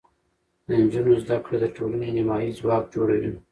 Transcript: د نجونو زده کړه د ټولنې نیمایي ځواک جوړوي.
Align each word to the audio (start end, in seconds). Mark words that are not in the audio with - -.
د 0.65 0.67
نجونو 0.81 1.11
زده 1.23 1.37
کړه 1.45 1.57
د 1.61 1.65
ټولنې 1.75 2.09
نیمایي 2.17 2.51
ځواک 2.59 2.83
جوړوي. 2.93 3.31